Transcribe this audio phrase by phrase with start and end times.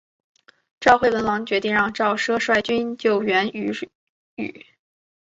[0.79, 3.71] 赵惠文王决定让赵奢率军救援阏
[4.33, 4.65] 与。